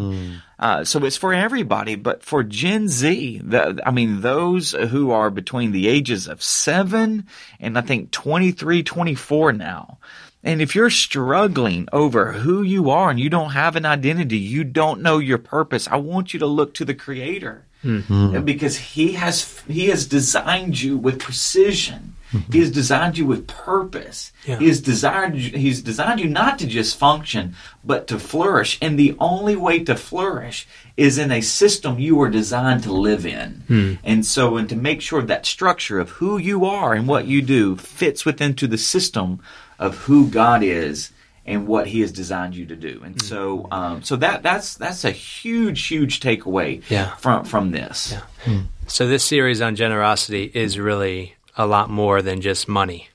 [0.58, 5.30] Uh, so it's for everybody, but for Gen Z, the, I mean, those who are
[5.30, 7.28] between the ages of seven
[7.60, 9.98] and I think 23, 24 now.
[10.44, 14.64] And if you're struggling over who you are and you don't have an identity, you
[14.64, 17.66] don't know your purpose, I want you to look to the creator.
[17.84, 18.44] Mm-hmm.
[18.44, 22.16] Because he has, he has designed you with precision.
[22.34, 22.52] Mm-hmm.
[22.52, 24.32] He has designed you with purpose.
[24.46, 24.58] Yeah.
[24.58, 28.80] He has designed he's designed you not to just function, but to flourish.
[28.82, 33.26] And the only way to flourish is in a system you were designed to live
[33.26, 33.64] in.
[33.68, 33.94] Hmm.
[34.04, 37.42] And so, and to make sure that structure of who you are and what you
[37.42, 39.40] do fits within to the system
[39.84, 41.12] of who God is
[41.46, 43.02] and what He has designed you to do.
[43.04, 47.16] And so, um, so that that's that's a huge, huge takeaway Yeah.
[47.18, 48.16] from from this.
[48.88, 53.10] So this series on generosity is really a lot more than just money,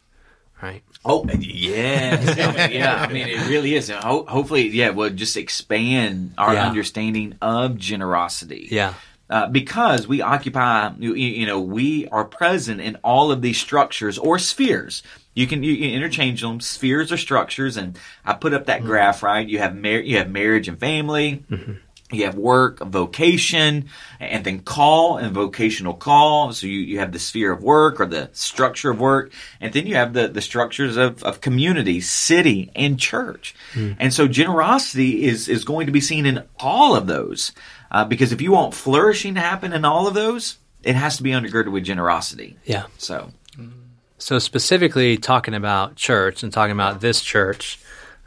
[0.62, 0.82] right?
[1.04, 2.70] Oh, yes.
[2.72, 3.06] yeah.
[3.08, 3.88] I mean, it really is.
[3.90, 6.68] Ho- hopefully, yeah, we'll just expand our Yeah.
[6.68, 8.68] understanding of generosity.
[8.70, 8.94] Yeah.
[9.30, 14.16] Uh, because we occupy, you, you know, we are present in all of these structures
[14.18, 15.02] or spheres.
[15.38, 18.88] You can, you can interchange them, spheres or structures, and I put up that mm-hmm.
[18.88, 19.46] graph, right?
[19.46, 21.74] You have mar- you have marriage and family, mm-hmm.
[22.10, 26.52] you have work, vocation, and then call and vocational call.
[26.52, 29.86] So you, you have the sphere of work or the structure of work, and then
[29.86, 33.54] you have the, the structures of, of community, city, and church.
[33.74, 33.94] Mm.
[34.00, 37.52] And so generosity is, is going to be seen in all of those.
[37.92, 41.22] Uh, because if you want flourishing to happen in all of those, it has to
[41.22, 42.56] be undergirded with generosity.
[42.64, 42.86] Yeah.
[42.98, 43.70] So, mm.
[44.18, 47.78] So specifically talking about church and talking about this church,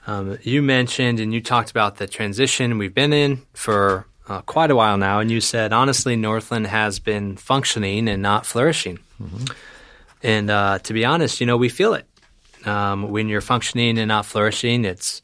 [0.07, 4.71] um, you mentioned and you talked about the transition we've been in for uh, quite
[4.71, 8.99] a while now, and you said honestly, Northland has been functioning and not flourishing.
[10.23, 12.07] And uh, to be honest, you know, we feel it
[12.65, 14.85] um, when you're functioning and not flourishing.
[14.85, 15.21] It's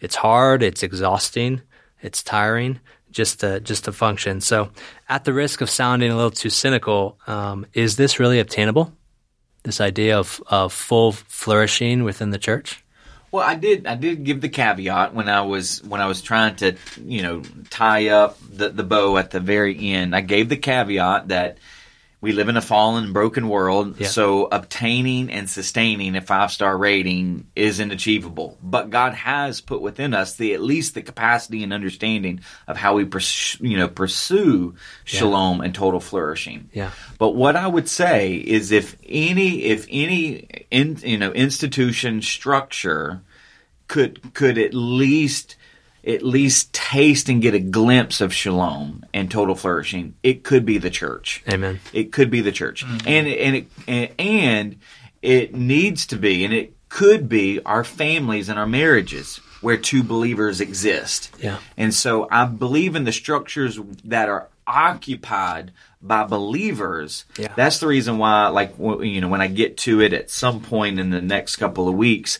[0.00, 1.62] it's hard, it's exhausting,
[2.02, 2.78] it's tiring
[3.10, 4.40] just to just to function.
[4.40, 4.70] So,
[5.08, 8.92] at the risk of sounding a little too cynical, um, is this really obtainable?
[9.64, 12.84] This idea of, of full flourishing within the church?
[13.34, 16.54] well, I did, I did give the caveat when I was, when I was trying
[16.56, 20.14] to, you know, tie up the, the bow at the very end.
[20.14, 21.58] I gave the caveat that
[22.24, 24.00] we live in a fallen, broken world.
[24.00, 24.08] Yeah.
[24.08, 28.56] So obtaining and sustaining a five star rating isn't achievable.
[28.62, 32.94] But God has put within us the at least the capacity and understanding of how
[32.94, 36.70] we pers- you know pursue shalom and total flourishing.
[36.72, 36.92] Yeah.
[37.18, 43.20] But what I would say is if any if any in, you know institution structure
[43.86, 45.56] could could at least
[46.06, 50.78] at least taste and get a glimpse of shalom and total flourishing, it could be
[50.78, 51.42] the church.
[51.48, 51.80] Amen.
[51.92, 53.08] It could be the church, mm-hmm.
[53.08, 54.76] and and it and, and
[55.22, 60.02] it needs to be, and it could be our families and our marriages where two
[60.02, 61.34] believers exist.
[61.40, 61.58] Yeah.
[61.76, 67.24] And so I believe in the structures that are occupied by believers.
[67.38, 67.52] Yeah.
[67.56, 71.00] That's the reason why, like, you know, when I get to it at some point
[71.00, 72.38] in the next couple of weeks,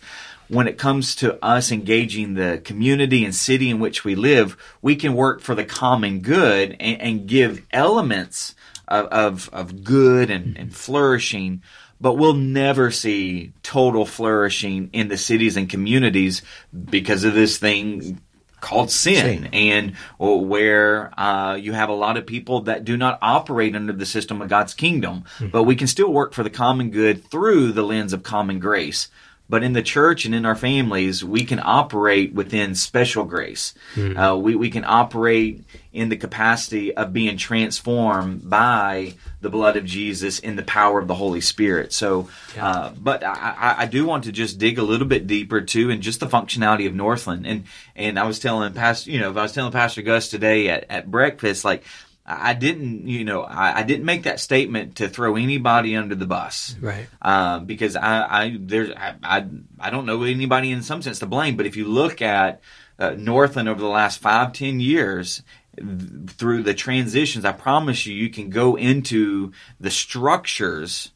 [0.48, 4.96] when it comes to us engaging the community and city in which we live, we
[4.96, 8.54] can work for the common good and, and give elements
[8.88, 11.62] of, of, of good and, and flourishing.
[12.00, 16.42] But we'll never see total flourishing in the cities and communities
[16.90, 18.20] because of this thing
[18.60, 19.48] called sin, Sin.
[19.52, 24.06] and where uh, you have a lot of people that do not operate under the
[24.06, 25.24] system of God's kingdom.
[25.52, 29.08] But we can still work for the common good through the lens of common grace.
[29.46, 33.74] But in the church and in our families, we can operate within special grace.
[34.16, 39.84] Uh, we, we can operate in the capacity of being transformed by the blood of
[39.84, 41.92] Jesus in the power of the Holy Spirit.
[41.92, 42.28] So,
[42.58, 45.90] uh, but I, I, I do want to just dig a little bit deeper too,
[45.90, 47.46] and just the functionality of Northland.
[47.46, 50.86] And and I was telling Pastor, you know, I was telling Pastor Gus today at,
[50.88, 51.84] at breakfast, like
[52.26, 56.26] I didn't, you know, I, I didn't make that statement to throw anybody under the
[56.26, 57.06] bus Right.
[57.20, 59.46] um, because I, I there's I, I
[59.78, 62.62] I don't know anybody in some sense to blame, but if you look at
[62.98, 65.42] uh, Northland over the last five ten years
[65.76, 71.10] th- through the transitions, I promise you, you can go into the structures.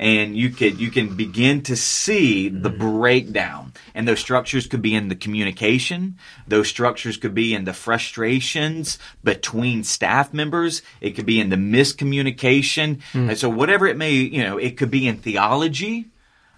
[0.00, 2.98] And you could you can begin to see the mm-hmm.
[2.98, 6.18] breakdown, and those structures could be in the communication.
[6.46, 10.82] Those structures could be in the frustrations between staff members.
[11.00, 13.00] It could be in the miscommunication.
[13.12, 13.30] Mm.
[13.30, 16.06] And so whatever it may, you know, it could be in theology.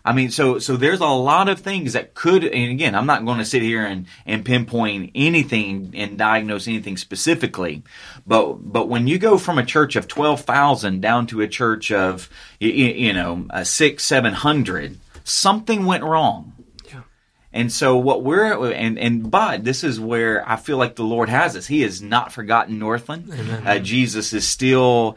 [0.04, 3.24] I mean, so so there's a lot of things that could, and again, I'm not
[3.24, 7.82] going to sit here and, and pinpoint anything and diagnose anything specifically,
[8.26, 11.92] but but when you go from a church of twelve thousand down to a church
[11.92, 16.54] of you, you know a six seven hundred, something went wrong.
[17.52, 21.28] And so what we're and and but this is where I feel like the Lord
[21.28, 21.66] has us.
[21.66, 23.32] He has not forgotten Northland.
[23.66, 25.16] Uh, Jesus is still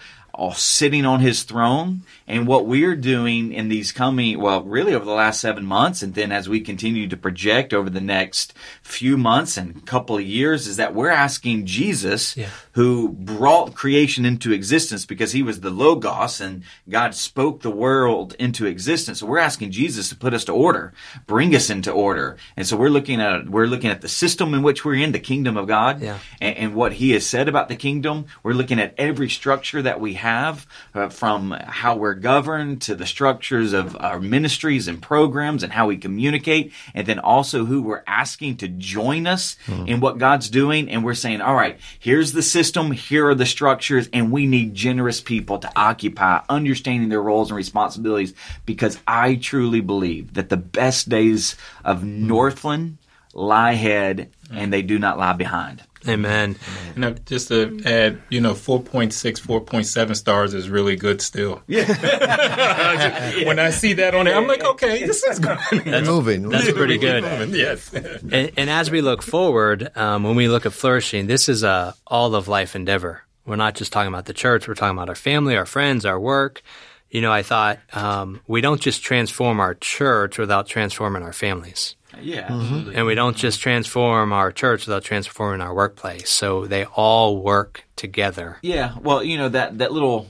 [0.55, 2.01] sitting on his throne.
[2.27, 6.15] And what we're doing in these coming, well, really over the last seven months, and
[6.15, 10.65] then as we continue to project over the next few months and couple of years,
[10.67, 12.47] is that we're asking Jesus, Yeah.
[12.71, 18.35] who brought creation into existence because he was the Logos and God spoke the world
[18.39, 19.19] into existence.
[19.19, 20.93] So we're asking Jesus to put us to order,
[21.27, 22.37] bring us into order.
[22.55, 25.19] And so we're looking at, we're looking at the system in which we're in, the
[25.19, 26.19] kingdom of God Yeah.
[26.41, 28.25] and, and what he has said about the kingdom.
[28.43, 33.05] We're looking at every structure that we have, uh, from how we're governed to the
[33.05, 38.03] structures of our ministries and programs and how we communicate, and then also who we're
[38.07, 40.89] asking to join us in what God's doing.
[40.89, 44.73] And we're saying, all right, here's the system, here are the structures, and we need
[44.73, 48.33] generous people to occupy, understanding their roles and responsibilities,
[48.65, 52.97] because I truly believe that the best days of Northland
[53.33, 55.83] lie ahead and they do not lie behind.
[56.07, 56.57] Amen.
[56.95, 59.11] You know, just to add, you know, 4.6,
[59.41, 61.61] 4.7 stars is really good still.
[61.67, 61.85] Yeah.
[63.45, 65.57] when I see that on it, I'm like, okay, this is good.
[65.85, 66.49] That's moving.
[66.49, 67.23] That's pretty good.
[67.51, 67.93] yes.
[67.93, 71.95] And, and as we look forward, um, when we look at flourishing, this is a
[72.07, 73.23] all of life endeavor.
[73.45, 74.67] We're not just talking about the church.
[74.67, 76.61] We're talking about our family, our friends, our work.
[77.09, 81.95] You know, I thought um, we don't just transform our church without transforming our families.
[82.21, 82.53] Yeah, Mm-hmm.
[82.61, 82.95] absolutely.
[82.95, 86.29] And we don't just transform our church without transforming our workplace.
[86.29, 88.57] So they all work together.
[88.61, 90.27] Yeah, well, you know that that little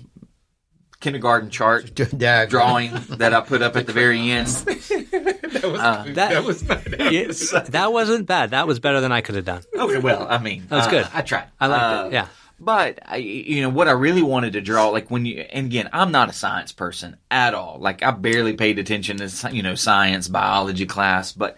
[0.99, 1.93] kindergarten chart
[2.49, 4.47] drawing that I put up at the very end.
[5.53, 8.49] That was, that- that, was It's, that wasn't bad.
[8.51, 9.61] That was better than I could have done.
[9.73, 11.07] Okay, well, I mean, That was uh, good.
[11.13, 11.45] I tried.
[11.59, 12.13] I liked Uh, it.
[12.13, 12.27] Yeah.
[12.59, 15.89] But I, you know what I really wanted to draw, like when you, and again,
[15.91, 17.77] I'm not a science person at all.
[17.79, 21.57] Like I barely paid attention to you know science, biology class, but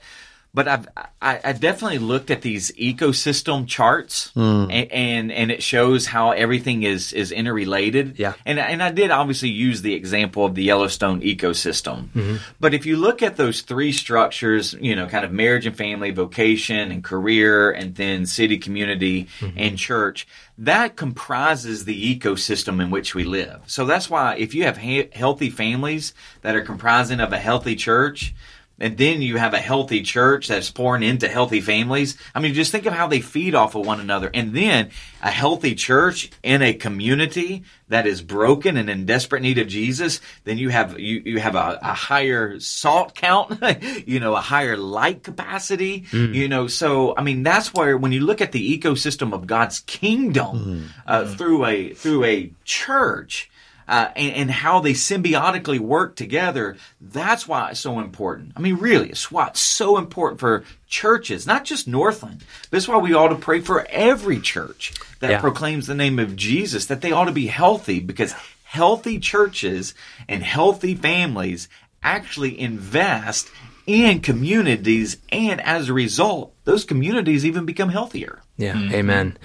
[0.55, 0.87] but I've
[1.21, 4.67] I, I definitely looked at these ecosystem charts, hmm.
[4.71, 8.17] and, and and it shows how everything is is interrelated.
[8.17, 8.33] Yeah.
[8.45, 12.07] and and I did obviously use the example of the Yellowstone ecosystem.
[12.07, 12.37] Mm-hmm.
[12.59, 16.11] But if you look at those three structures, you know, kind of marriage and family,
[16.11, 19.57] vocation and career, and then city, community, mm-hmm.
[19.57, 20.25] and church,
[20.57, 23.61] that comprises the ecosystem in which we live.
[23.67, 27.75] So that's why if you have he- healthy families that are comprising of a healthy
[27.75, 28.33] church,
[28.79, 32.17] and then you have a healthy church that's pouring into healthy families.
[32.33, 34.29] I mean, just think of how they feed off of one another.
[34.33, 34.89] And then
[35.21, 40.19] a healthy church in a community that is broken and in desperate need of Jesus,
[40.43, 43.61] then you have you, you have a, a higher salt count,
[44.05, 46.67] you know, a higher light capacity, you know.
[46.67, 51.25] So I mean, that's where when you look at the ecosystem of God's kingdom uh,
[51.25, 53.49] through a through a church
[53.87, 56.77] uh, and, and how they symbiotically work together.
[57.01, 58.53] That's why it's so important.
[58.55, 62.43] I mean, really, it's why it's so important for churches, not just Northland.
[62.69, 65.39] But it's why we ought to pray for every church that Yeah.
[65.41, 69.93] proclaims the name of Jesus, that they ought to be healthy because healthy churches
[70.27, 71.69] and healthy families
[72.03, 73.49] actually invest
[73.87, 78.75] in communities and as a result those communities even become healthier Yeah.
[78.91, 79.37] Amen.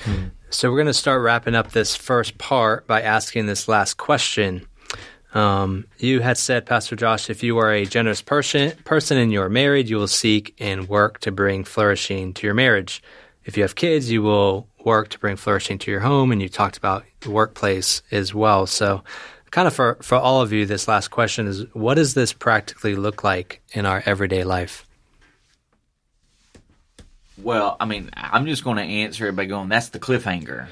[0.52, 4.66] So we're going to start wrapping up this first part by asking this last question.
[5.32, 9.40] Um, you had said, Pastor Josh, if you are a generous person, person and you
[9.42, 13.00] are married, you will seek and work to bring flourishing to your marriage.
[13.44, 16.48] If you have kids, you will work to bring flourishing to your home, and you
[16.48, 18.66] talked about the workplace as well.
[18.66, 19.04] So,
[19.52, 22.96] kind of for for all of you, this last question is: What does this practically
[22.96, 24.84] look like in our everyday life?
[27.42, 30.66] Well i mean i'm just going to answer it by going that's the cliffhanger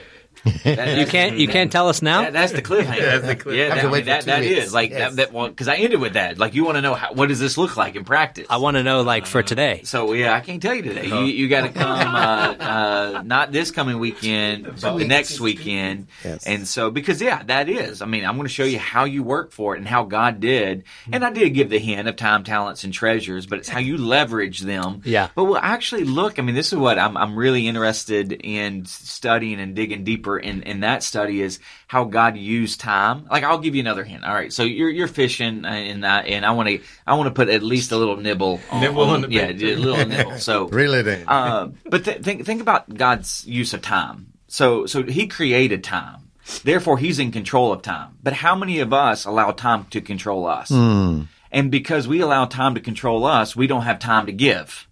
[0.64, 2.22] That- You can't you can't tell us now.
[2.22, 3.00] That, that's the cliffhanger.
[3.00, 4.64] That's the cliff- Yeah, Have that, I mean, that, two that weeks.
[4.66, 4.98] is like Yes.
[4.98, 5.16] that.
[5.16, 6.38] that well, because I ended with that.
[6.38, 8.46] Like, you want to know how, what does this look like in practice?
[8.50, 9.82] I want to know, like for today.
[9.84, 11.06] So yeah, I can't tell you today.
[11.06, 16.08] You, you got to come, uh, uh, not this coming weekend, but the next weekend.
[16.24, 16.46] Yes.
[16.46, 18.02] And so because yeah, that is.
[18.02, 20.40] I mean, I'm going to show you how you work for it and how God
[20.40, 20.84] did.
[21.12, 23.96] And I did give the hint of time, talents, and treasures, but it's how you
[23.98, 25.02] leverage them.
[25.04, 25.28] Yeah.
[25.34, 26.38] But we'll actually look.
[26.38, 30.62] I mean, this is what I'm I'm really interested in studying and digging deeper in
[30.64, 33.26] in that study is how God used time.
[33.30, 34.24] Like I'll give you another hint.
[34.24, 37.32] All right, so you're you're fishing and I, and I want to I want to
[37.34, 39.62] put at least a little nibble on, Nibble on the yeah, bait.
[39.62, 40.38] a little nibble.
[40.38, 41.24] So Really then.
[41.28, 44.32] uh, but th- think think about God's use of time.
[44.48, 46.30] So so He created time.
[46.64, 48.16] Therefore, He's in control of time.
[48.22, 50.70] But how many of us allow time to control us?
[50.70, 54.86] And because we allow time to control us, we don't have time to give.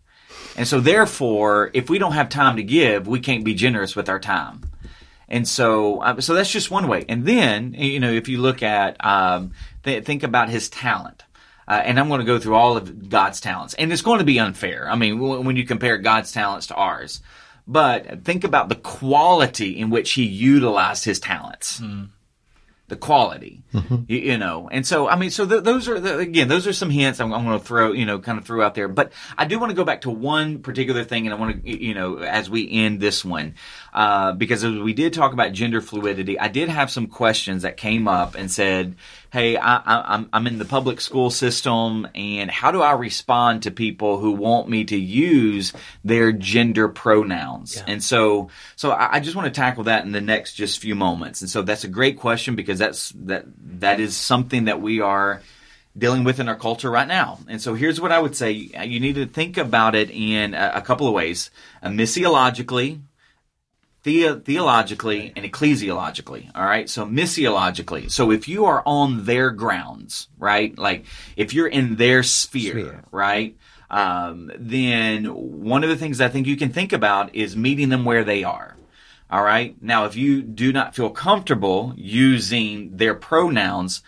[0.57, 4.09] And so therefore, if we don't have time to give, we can't be generous with
[4.09, 4.63] our time.
[5.29, 7.05] And so, uh, so that's just one way.
[7.09, 9.53] And then, you know, if you look at, um,
[9.83, 11.25] th- think about his talent.
[11.69, 13.75] Uh, and I'm going to go through all of God's talents.
[13.75, 14.89] And it's going to be unfair.
[14.89, 17.21] I mean, w- when you compare God's talents to ours.
[17.67, 21.81] But think about the quality in which he utilized his talents.
[21.81, 22.11] Mm
[22.89, 24.05] the quality, mm-hmm.
[24.07, 24.69] you, you, know.
[24.71, 27.33] And so, I mean, so th- those are, the, again, those are some hints I'm,
[27.33, 28.87] I'm going to throw, you know, kind of throw out there.
[28.87, 31.85] But I do want to go back to one particular thing, and I want to,
[31.85, 33.57] you know, as we end this one,
[33.97, 38.07] uh, because we did talk about gender fluidity, I did have some questions that came
[38.07, 38.95] up and said,
[39.33, 43.71] hey, I, I'm, I'm in the public school system, and how do I respond to
[43.71, 45.73] people who want me to use
[46.05, 47.77] their gender pronouns?
[47.77, 47.85] Yeah.
[47.87, 50.95] And so, so I, I just want to tackle that in the next just few
[50.95, 51.41] moments.
[51.41, 53.47] And so that's a great question because that's that
[53.81, 55.41] that is something that we are
[55.97, 57.39] dealing with in our culture right now.
[57.49, 60.73] And so here's what I would say: you need to think about it in a,
[60.75, 61.51] a couple of ways,
[61.83, 63.01] uh, missiologically
[64.07, 66.51] the- theologically and ecclesiologically.
[66.55, 66.89] All right.
[66.89, 68.11] So missiologically.
[68.11, 70.77] So if you are on their grounds, right?
[70.79, 71.05] Like
[71.37, 73.05] if you're in their sphere, sphere.
[73.11, 73.57] right?
[73.91, 78.05] Um, then one of the things I think you can think about is meeting them
[78.05, 78.77] where they are.
[79.29, 79.75] All right.
[79.83, 84.03] Now, if you do not feel comfortable using their pronouns,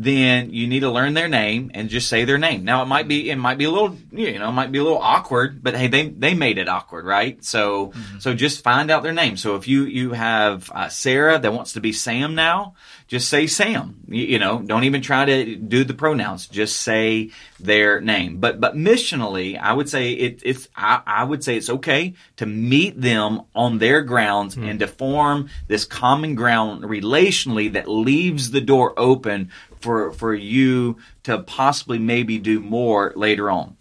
[0.00, 2.64] then you need to learn their name and just say their name.
[2.64, 4.82] Now it might be it might be a little you know it might be a
[4.84, 7.44] little awkward, but hey they they made it awkward, right?
[7.44, 8.20] So mm-hmm.
[8.20, 9.36] so just find out their name.
[9.36, 12.74] So if you you have uh, Sarah that wants to be Sam now,
[13.08, 14.02] just say Sam.
[14.06, 16.46] You, you, know, don't even try to do the pronouns.
[16.46, 18.36] Just say their name.
[18.38, 22.46] But but missionally, I would say it, it's I, I, would say it's okay to
[22.46, 24.68] meet them on their grounds mm.
[24.68, 29.50] and to form this common ground relationally that leaves the door open
[29.80, 33.76] for for you to possibly maybe do more later on.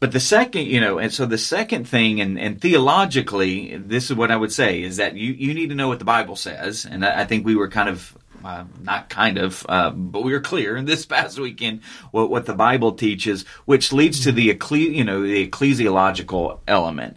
[0.00, 4.16] But the second, you know, and so the second thing, and, and theologically, this is
[4.16, 6.86] what I would say is that you, you need to know what the Bible says.
[6.86, 10.32] And I, I think we were kind of uh, not kind of, uh, but we
[10.32, 11.82] were clear in this past weekend
[12.12, 17.16] what, what the Bible teaches, which leads to the ecclesi- you know the ecclesiological element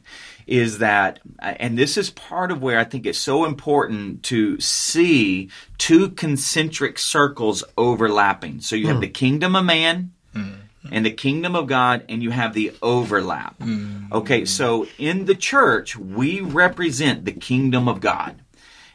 [0.51, 5.49] is that, and this is part of where I think it's so important to see
[5.77, 8.59] two concentric circles overlapping.
[8.59, 9.01] So you have mm.
[9.01, 10.13] the kingdom of man.
[10.35, 10.57] Mm
[10.89, 13.59] and the kingdom of God, and you have the overlap.
[13.59, 14.11] Mm.
[14.11, 18.41] Okay, so in the church, we represent the kingdom of God.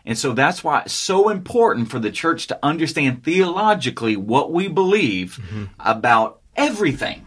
[0.04, 4.68] And so that's why it's so important for the church to understand theologically what we
[4.68, 5.64] believe mm-hmm.
[5.80, 7.25] about everything.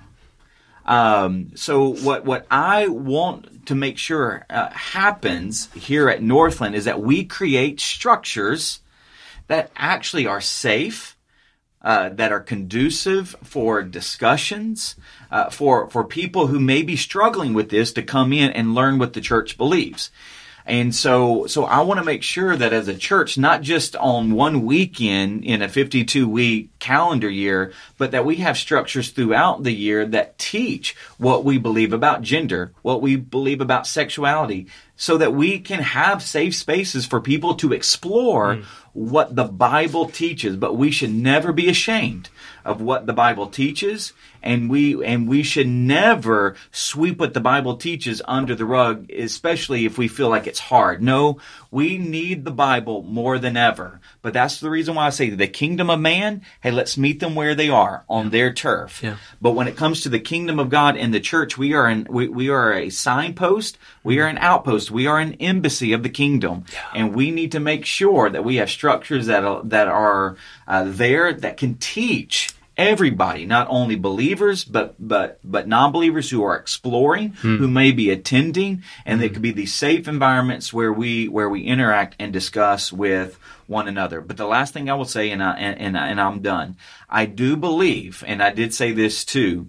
[0.89, 6.85] Um, so what what I want to make sure uh, happens here at Northland is
[6.85, 8.79] that we create structures
[9.45, 11.15] that actually are safe,
[11.83, 14.95] uh, that are conducive for discussions,
[15.29, 18.97] uh, for for people who may be struggling with this to come in and learn
[18.97, 20.09] what the church believes.
[20.69, 24.33] And so, so I want to make sure that as a church, not just on
[24.33, 29.73] one weekend in a 52 week calendar year, but that we have structures throughout the
[29.73, 35.33] year that teach what we believe about gender, what we believe about sexuality, so that
[35.33, 38.63] we can have safe spaces for people to explore mm.
[38.93, 40.55] what the Bible teaches.
[40.55, 42.29] But we should never be ashamed
[42.63, 47.77] of what the Bible teaches and we and we should never sweep what the Bible
[47.77, 51.01] teaches under the rug, especially if we feel like it's hard.
[51.01, 51.39] No,
[51.71, 53.99] we need the Bible more than ever.
[54.21, 57.35] But that's the reason why I say the kingdom of man, hey, let's meet them
[57.35, 59.01] where they are on their turf.
[59.03, 59.15] Yeah.
[59.41, 62.07] But when it comes to the kingdom of God and the church, we are in
[62.09, 66.09] we, we are a signpost, we are an outpost, we are an embassy of the
[66.09, 66.85] kingdom, yeah.
[66.95, 70.37] and we need to make sure that we have structures that are, that are
[70.67, 76.55] uh, there that can teach everybody, not only believers, but but but non-believers who are
[76.55, 77.57] exploring, hmm.
[77.57, 81.63] who may be attending, and it could be these safe environments where we where we
[81.63, 84.21] interact and discuss with one another.
[84.21, 86.77] But the last thing I will say, and I, and, and, and I'm done.
[87.09, 89.67] I do believe, and I did say this too,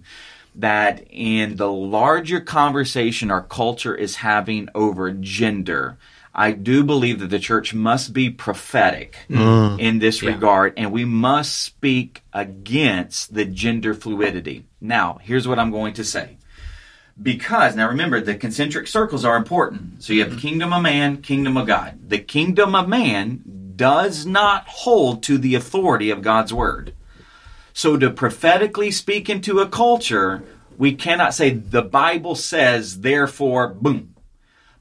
[0.55, 5.97] that in the larger conversation our culture is having over gender,
[6.33, 9.79] I do believe that the church must be prophetic mm.
[9.79, 10.31] in this yeah.
[10.31, 14.65] regard, and we must speak against the gender fluidity.
[14.79, 16.37] Now, here's what I'm going to say.
[17.21, 20.01] Because, now remember, the concentric circles are important.
[20.01, 21.99] So you have the kingdom of man, kingdom of God.
[22.07, 26.93] The kingdom of man does not hold to the authority of God's word.
[27.73, 30.43] So to prophetically speak into a culture,
[30.77, 34.10] we cannot say the Bible says, therefore, boom,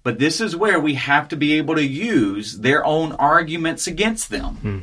[0.02, 4.30] but this is where we have to be able to use their own arguments against
[4.30, 4.56] them.
[4.56, 4.78] Hmm.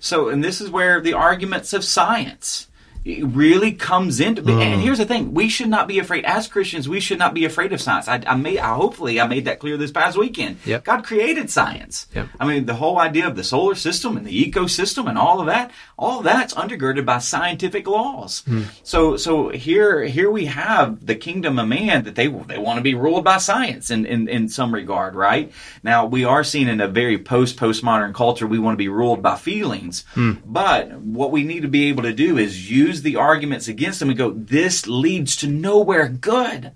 [0.00, 2.68] So, and this is where the arguments of science
[3.04, 4.80] really comes into and hmm.
[4.80, 5.34] here's the thing.
[5.34, 8.08] We should not be afraid as christians we should not be afraid of science.
[8.08, 10.58] I, I made I, hopefully i made that clear this past weekend.
[10.64, 10.84] Yep.
[10.84, 12.06] god created science.
[12.14, 12.28] Yep.
[12.40, 15.46] i mean the whole idea of the solar system and the ecosystem and all of
[15.46, 18.42] that all of that's undergirded by scientific laws.
[18.46, 18.62] Hmm.
[18.82, 22.82] So so here here we have the kingdom of man that they they want to
[22.82, 25.52] be ruled by science in, in in some regard right?
[25.82, 28.46] Now we are seeing in a very post postmodern culture.
[28.46, 30.04] We want to be ruled by feelings.
[30.14, 30.32] Hmm.
[30.44, 34.08] But what we need to be able to do is use the arguments against them
[34.08, 36.72] and go this leads to nowhere good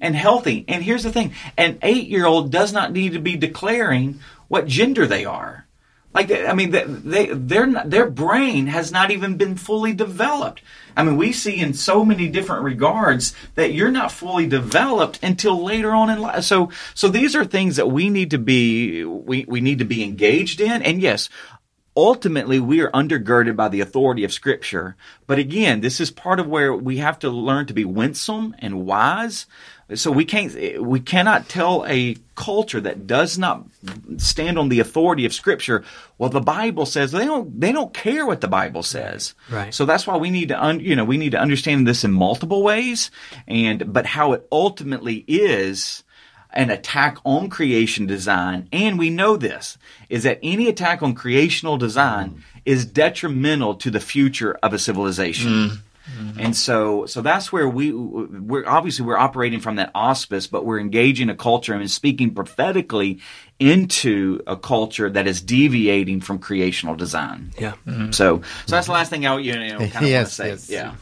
[0.00, 3.36] and healthy and here's the thing an eight year old does not need to be
[3.36, 5.66] declaring what gender they are
[6.14, 10.60] like I mean, they, they their their brain has not even been fully developed.
[10.94, 15.64] I mean, we see in so many different regards that you're not fully developed until
[15.64, 16.44] later on in life.
[16.44, 20.04] So so these are things that we need to be we we need to be
[20.04, 20.82] engaged in.
[20.82, 21.30] And yes,
[21.96, 24.96] ultimately we are undergirded by the authority of scripture.
[25.26, 28.86] But again this is part of where we have to learn to be winsome and
[28.86, 29.46] wise.
[29.94, 33.66] So we can't we cannot tell a culture that does not
[34.16, 35.84] stand on the authority of scripture.
[36.16, 39.34] Well the bible says they don't they don't care what the bible says.
[39.50, 39.74] Right.
[39.74, 42.12] so that's why we need to un, you know we need to understand this in
[42.12, 43.10] multiple ways.
[43.46, 46.04] And but how it ultimately is
[46.52, 49.78] an attack on creation design, and we know this,
[50.08, 52.42] is that any attack on creational design mm.
[52.64, 55.50] is detrimental to the future of a civilization.
[55.50, 55.78] Mm.
[56.18, 56.40] Mm-hmm.
[56.40, 60.80] And so, so that's where we, we're obviously we're operating from that auspice, but we're
[60.80, 63.20] engaging a culture and speaking prophetically
[63.60, 67.52] into a culture that is deviating from creational design.
[67.58, 67.74] Yeah.
[68.10, 70.48] So, so that's the last thing I you know, kind of want to say.
[70.48, 70.68] yes.
[70.68, 70.94] Yeah.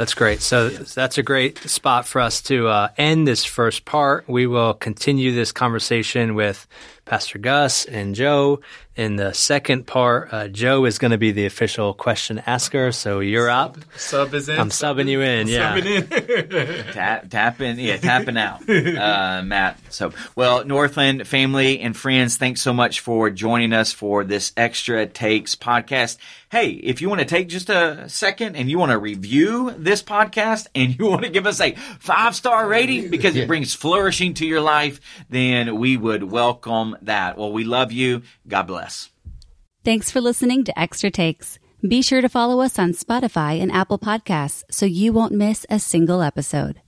[0.00, 0.40] That's great.
[0.40, 4.26] So that's a great spot for us to uh, end this first part.
[4.26, 6.66] We will continue this conversation with
[7.10, 8.60] Pastor Gus and Joe.
[8.94, 12.92] In the second part, uh, Joe is going to be the official question asker.
[12.92, 13.78] So you're up.
[13.96, 14.60] Sub is in.
[14.60, 15.48] I'm subbing you in.
[15.48, 15.76] Yeah.
[15.76, 19.78] Subbing Tap, tapping, yeah, tapping out, uh, Matt.
[19.88, 25.06] So, well, Northland family and friends, thanks so much for joining us for this Extra
[25.06, 26.18] Takes podcast.
[26.50, 30.02] Hey, if you want to take just a second and you want to review this
[30.02, 34.34] podcast and you want to give us a five star rating because it brings flourishing
[34.34, 35.00] to your life,
[35.30, 37.36] then we would welcome that.
[37.36, 38.22] Well, we love you.
[38.46, 39.10] God bless.
[39.84, 41.58] Thanks for listening to Extra Takes.
[41.86, 45.78] Be sure to follow us on Spotify and Apple Podcasts so you won't miss a
[45.78, 46.82] single episode.